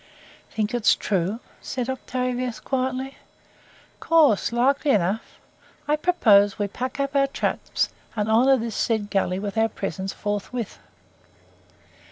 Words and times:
"Think 0.49 0.73
it's 0.73 0.95
true?" 0.95 1.41
said 1.61 1.87
Octavius, 1.87 2.59
quietly. 2.59 3.17
"Of 3.93 3.99
course; 3.99 4.51
likely 4.51 4.89
enough. 4.89 5.39
I 5.87 5.95
propose 5.95 6.57
we 6.57 6.67
pack 6.67 6.99
up 6.99 7.15
our 7.15 7.27
traps, 7.27 7.89
and 8.15 8.27
honour 8.27 8.57
this 8.57 8.75
said 8.75 9.11
gully 9.11 9.37
with 9.37 9.59
our 9.59 9.69
presence 9.69 10.11
forthwith." 10.11 10.79